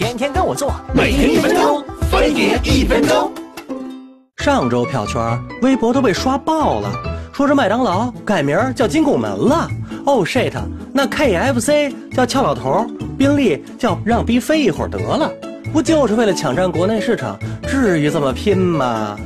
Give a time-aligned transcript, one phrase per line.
[0.00, 3.30] 天天跟我做，每天一分钟，分别一分钟。
[4.38, 6.90] 上周票圈，微博都被刷爆了，
[7.34, 9.68] 说是麦当劳改名叫金拱门了。
[10.06, 10.54] Oh shit！
[10.94, 12.86] 那 KFC 叫俏老头，
[13.18, 15.30] 宾利叫让逼飞一会儿得了，
[15.70, 17.38] 不就是为了抢占国内市场？
[17.68, 19.18] 至于这么拼吗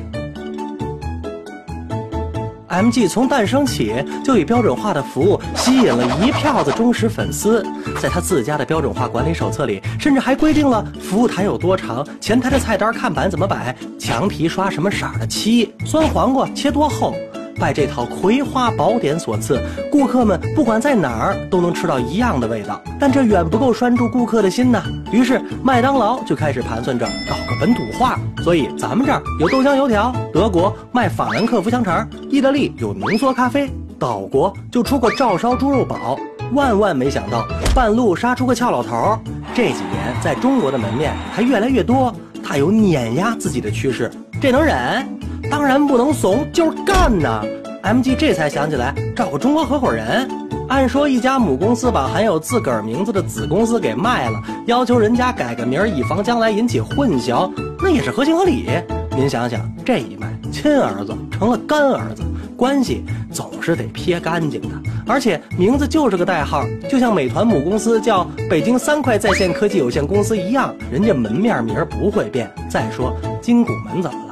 [2.75, 3.95] ？MG 从诞生起
[4.25, 7.65] 就以标准化的服务吸引了一票子忠实粉丝，
[8.01, 17.15] 在他自家的标准化管理手册里，甚至还规定了服务台有多长，前台的菜单看板怎么摆，墙皮刷什么色的漆，酸黄瓜切多厚。
[17.59, 22.81] 拜这套葵花宝典所赐，顾客们不管在哪儿都能吃到一样的味道。
[22.99, 24.83] 但这远不够拴住顾客的心呐。
[25.13, 28.19] 于是麦当劳就开始盘算着搞个本土化。
[28.43, 36.19] 所以咱们这儿有豆浆油条，德国卖法兰克福香肠，意大利有浓缩咖啡，岛国就出个照烧猪肉堡。
[36.53, 39.19] 万万没想到，半路杀出个俏老头儿。
[39.55, 44.11] 这几年在中国的门面还越来越多，他有碾压自己的趋势。
[44.43, 45.07] 这能忍？
[45.51, 47.43] 当然不能怂，就是干呐
[47.83, 50.29] ！MG 这才想起来找个中国合伙人。
[50.67, 57.51] 按说一家母公司把含有自个儿名字的子公司给卖了，要求人家改个名儿，以防将来引起混淆，
[57.83, 58.67] 那也是合情合理。
[59.15, 62.23] 您想想，这一卖，亲儿子成了干儿子，
[62.57, 64.69] 关系总是得撇干净的。
[65.07, 72.51] 而且名字就是个代号，就像美团母公司叫北京三快在线科技有限公司一样，人家门面名不会变。
[72.71, 74.24] 再说金拱门怎么？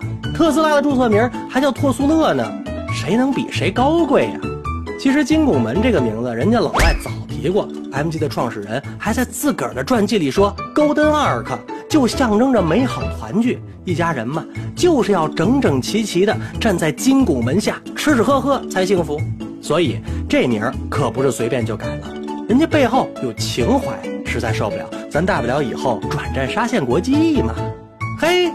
[0.42, 2.44] 特斯拉的注册名还叫拓速乐呢，
[2.92, 4.40] 谁能比谁高贵呀？
[4.98, 7.68] 其实金拱门这个名字，人家老外早提过。
[7.92, 11.56] MG 的创始人还在自个儿的传记里说，Golden Ark
[11.88, 19.20] 就象征着美好团聚，一家人嘛，就是要整整齐齐的站在金拱门下吃吃喝喝才幸福。
[19.62, 22.08] 所以这名儿可不是随便就改了，
[22.48, 23.96] 人家背后有情怀，
[24.26, 27.54] 实在受不了，咱大不了以后转战沙县国际嘛。
[28.18, 28.50] 嘿。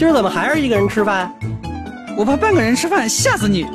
[0.00, 1.30] 今儿怎么还是一个人吃饭？
[2.16, 3.66] 我怕半个人吃饭吓死你。